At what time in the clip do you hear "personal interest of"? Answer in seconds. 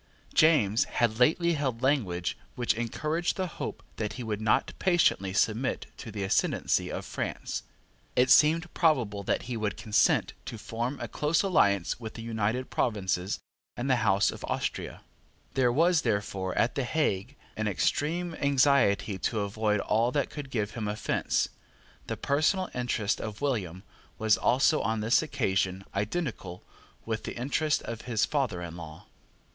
22.17-23.39